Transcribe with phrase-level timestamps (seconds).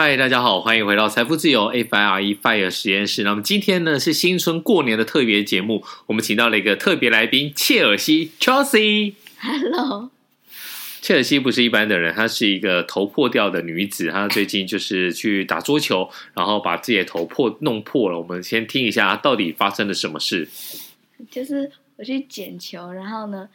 [0.00, 3.24] 嗨，大家好，欢迎回到财富自由 FIRE FIRE 实验室。
[3.24, 9.14] 那么今天呢是新春过年的特别节目，我们请到了一个特别来宾切尔西 Chelsea。
[9.40, 10.12] Hello，
[11.00, 14.08] 切尔西不是一般的人，她是一个头破掉的女子。
[14.12, 18.20] 她最近就是去打桌球，然后把自己的头破弄破了。
[18.20, 20.48] 我们先听一下到底发生了什么事。
[21.28, 23.48] 就是我去捡球，然后呢，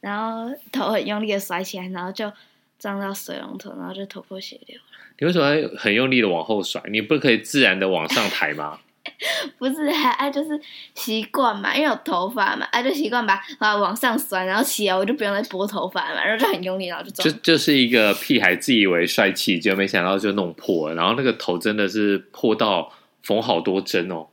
[0.00, 2.30] 然后头很用力的甩起来，然后就
[2.78, 4.78] 撞到水龙头，然后就头破血流。
[5.18, 6.82] 你为什么要很用力的往后甩？
[6.90, 8.78] 你不可以自然的往上抬吗？
[9.56, 10.60] 不是，啊，就是
[10.94, 17.28] 习惯嘛，因为有头发嘛，啊，就习惯把把往上甩，然后起来我就不用再拨头发嘛，然后就很用力，然后就撞。
[17.28, 24.26] 就就是一个屁孩自以为帅气，结果没想到就弄破了，然后那个头真的是破到缝好多针哦。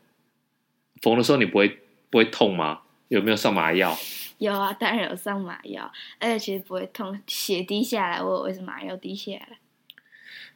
[1.02, 2.80] 缝的时候你不会不会痛吗？
[3.10, 3.96] 有没有上麻药？
[4.44, 5.90] 有啊，当然有上麻药，
[6.20, 9.58] 而且其实不会痛，血滴下来，我为什么麻药滴下来。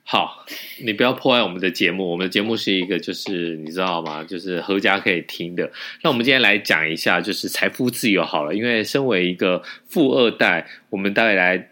[0.04, 0.46] 好，
[0.84, 2.12] 你不要破坏我们的节目。
[2.12, 4.26] 我们的节目是一个，就是你知道吗？
[4.26, 5.72] 就是阖家可以听的。
[6.02, 8.54] 那我们今天来讲一下，就是财富自由好了。
[8.54, 11.70] 因为身为一个富二代，我们待会来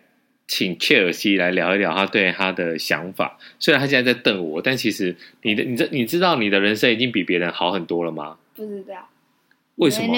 [0.47, 3.37] 请切尔西来聊一聊他对他的想法。
[3.59, 8.37] 虽然他现在在瞪我，但其实你的你这你知道你的人生已经比别人好很多了吗？
[8.55, 9.09] 不知道。
[9.75, 10.13] 为什么？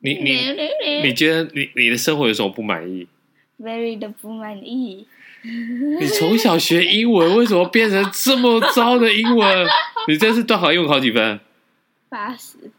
[0.00, 0.38] 你你
[1.04, 3.06] 你觉得你你的生活有什么不满意
[3.58, 5.06] ？Very 的不满意。
[6.00, 9.66] 你从小学英文，为什么变成这么糟的英文？
[10.08, 11.40] 你这次段考英文考几分？
[12.08, 12.70] 八十。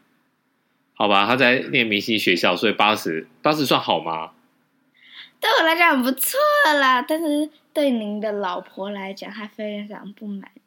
[0.94, 4.32] 好吧，他在念明星学校，所以八十，八十算好吗？
[5.40, 6.38] 对我来讲很不错
[6.78, 10.59] 啦，但是对您的老婆来讲，她非常不满意。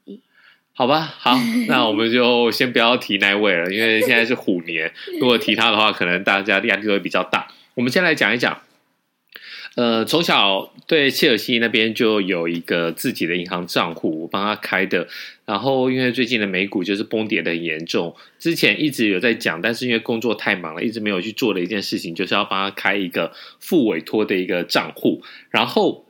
[0.76, 1.38] 好吧，好，
[1.70, 7.48] 那我们就先不要提那位了，因为现在是虎年， 如果提他的话，可能大家压力会比较大。
[7.76, 8.62] 我们先来讲一讲。
[9.76, 15.08] 呃，从小对切尔西那边就有一个自己的银行账户，我帮他开的。
[15.46, 25.24] 然后因为最近的美股就是崩跌的很严重，之前一直有在讲，但是因为工作太忙了，一直没有去做的一件事情，就是要帮他开一个副委托的一个账户。
[25.50, 26.06] 然后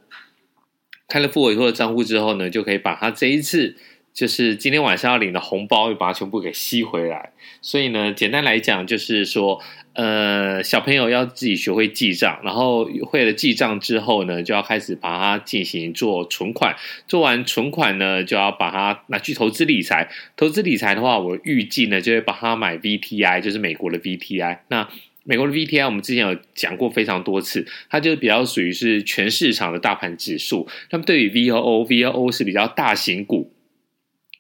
[1.07, 3.78] 开了副委托的账户之后呢，就可以把他这一次
[4.13, 7.31] 就是今天晚上要领的红包，又把它全部给吸回来。
[7.62, 9.59] 所以呢，简单来讲就是说。
[9.96, 16.75] 呃，小朋友要自己学会记账，然后会了记账之后呢，就要开始把它进行做存款。
[17.07, 20.09] 做完存款呢，就要把它拿去投资理财。
[20.35, 24.57] 投资理财的话，我预计呢，就会把它买 VTI，就是美国的 VTI。
[24.69, 24.90] 那
[25.25, 30.68] 美国的 VTI，我们之前有讲过非常多次，它就比较属于是全市场的大盘指数。
[30.90, 33.53] 那么对于 VOO，VOO 是比较大型股。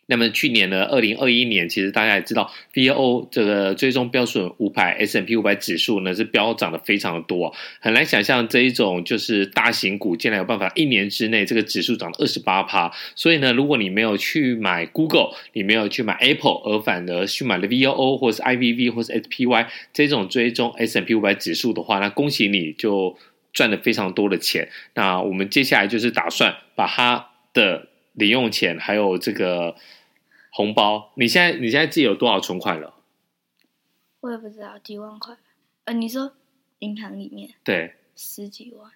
[0.05, 12.91] 那么去年呢，二零二一年，其实大家也知道，V O 这个追踪标准五百 S&P 五百指数呢是飙涨的非常的多，很难想象这一种就是大型股竟然有办法一年之内这个指数涨了二十八趴。
[13.15, 23.17] 所以呢，如果你没有去买 Google，你没有去买 Apple，而反而去买了 VOO 或是 IVV 或是 SPY 这种追踪 S&P 五百指数的话，那恭喜你就
[23.53, 24.67] 赚了非常多的钱。
[24.95, 27.87] 那我们接下来就是打算把它的。
[28.13, 29.75] 零用钱还有这个
[30.49, 32.93] 红包，你现在你现在自己有多少存款了？
[34.21, 35.35] 我也不知道，几万块。
[35.85, 36.33] 呃，你说
[36.79, 37.49] 银行里面？
[37.63, 38.89] 对，十几万。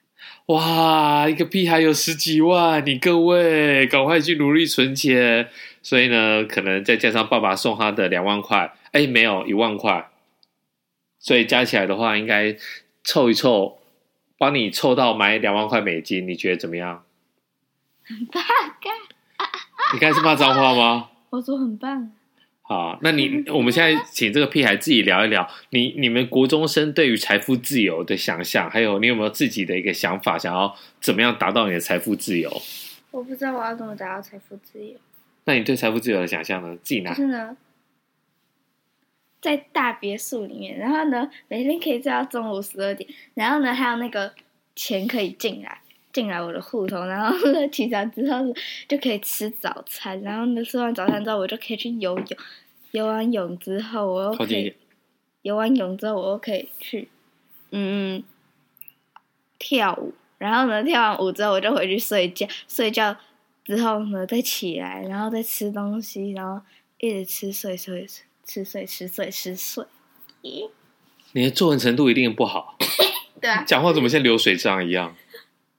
[0.47, 2.83] 哇，一个屁还有十几万！
[2.85, 5.49] 你各位赶快去努力存钱。
[5.83, 10.09] 所以呢，可能再加上爸爸送他的两万块，哎，没有一万块，
[11.19, 12.57] 所以加起来的话，应该
[13.03, 13.79] 凑一凑，
[14.37, 17.05] 帮你凑到买两万块美金，你觉得怎么样？
[18.07, 18.43] 很棒，
[19.93, 21.09] 你刚才是骂脏话吗？
[21.29, 22.11] 我说很棒。
[22.61, 32.51] 好，那你我们现在请这个屁孩自己聊一聊，你你们国中生对于财富自由的想象，还有你有没有自己的一个想法，想要怎么样达到你的财富自由？
[33.11, 34.95] 我不知道我要怎么达到财富自由。
[35.45, 36.75] 那你对财富自由的想象呢？
[36.83, 37.11] 自己拿。
[37.11, 37.55] 就是呢，
[39.39, 44.33] 在大别墅里面，然后呢，每天可以睡到中午十二点，然后呢，还有那个
[44.75, 45.79] 钱可以进来。
[46.17, 48.39] 进来我的户头，然后呢，起床之后
[48.87, 52.25] 就可以吃早餐，然后呢，吃完早餐之后，我就可以去游泳，
[52.89, 54.73] 游完泳之后，我又可以
[55.43, 57.07] 游完泳之后，我又可以去
[57.69, 58.23] 嗯
[59.59, 63.15] 跳舞，然后呢，跳完舞之后，我就回去睡觉，睡觉
[63.63, 66.59] 之后呢，再起来，然后再吃东西，然后
[66.97, 69.85] 一直吃睡睡吃吃睡吃睡吃睡。
[70.41, 70.67] 咦，
[71.33, 72.75] 你的作文程度一定不好，
[73.39, 75.15] 对啊，讲话怎么像流水账一样？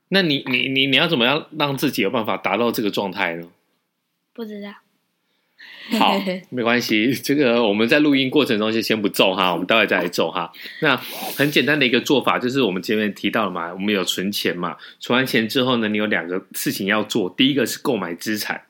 [0.08, 3.48] 那你你你你要怎么样让自己有办法达到这个状态呢？
[4.32, 4.70] 不知道。
[5.98, 6.14] 好，
[6.50, 10.52] 没关系，这个我们在录音过程中就先不揍哈，我们待会再来揍哈。
[10.80, 18.62] 那很简单的一个做法，就是我们前面提到了嘛，我们有存钱嘛，存完钱之后呢，你有两个事情要做，第一个是购买资产，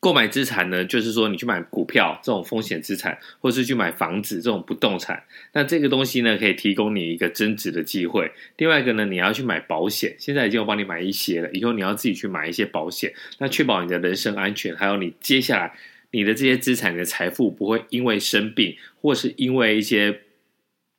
[0.00, 5.24] 购买资产呢，就是说你去买股票这种风险资产，或是去买房子这种不动产。
[5.52, 8.30] 那这个东西呢，可以提供你一个增值的机会。
[8.58, 15.74] 另外一个呢，你要去买保险，现在已经有帮你买一些了，以后你要自己去买一些保险，那确保你的人身安全，还有你接下来
[16.12, 20.20] 你的这些资产、你的财富不会因为生病或是因为一些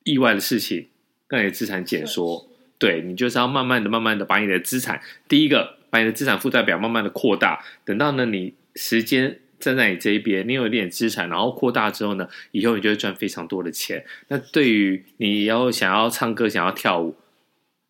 [0.04, 0.88] 意外的事情
[1.28, 2.46] 让你的资产减缩。
[2.78, 8.52] 对，你就是要慢慢的、慢慢的把你的资产，第一个把你的资产负债表慢慢的扩大，等到呢你。
[8.74, 14.04] 时间站在你这一边，你有一点资产，然后扩大之后呢，以后你就会赚非常多的钱。
[14.28, 17.16] 那对于你要想要唱歌、想要跳舞，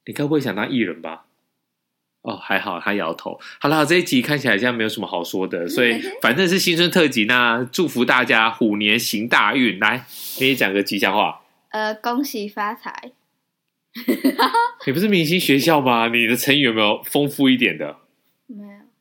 [0.06, 1.26] 你该不会想当艺人吧？
[2.22, 3.40] 哦，还好，他摇头。
[3.58, 9.78] 好了，这一集看起来像没有什么好说的，所以反正是新春特辑，那祝福大家虎年行大运。
[9.78, 10.04] 来，
[10.38, 11.40] 给你讲个吉祥话。
[11.70, 13.12] 呃，恭喜发财。
[14.86, 16.08] 你不是明星学校吗？
[16.08, 17.96] 你的成语有没有丰富一点的？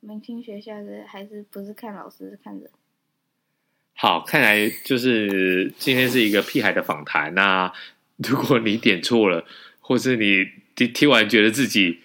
[0.10, 2.68] 明星学校是还是不是看老师是看人？
[3.94, 7.36] 好，看来就是今天是一个屁孩的访谈。
[7.36, 7.72] 那
[8.28, 9.46] 如果你点错了，
[9.80, 12.00] 或是你听听完觉得自己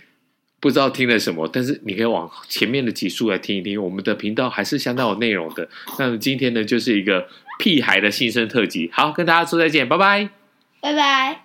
[0.61, 3.83] 不知道听了什么，但是你可以往前面的集数来听一听。
[3.83, 5.67] 我们的频道还是相当有内容的。
[5.99, 7.27] 那今天呢，就是一个
[7.59, 8.91] 屁孩的新生特辑。
[8.93, 10.29] 好，跟大家说再见，拜拜，
[10.83, 11.44] 拜拜。